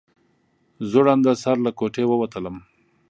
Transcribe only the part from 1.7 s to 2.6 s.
کوټې ووتلم.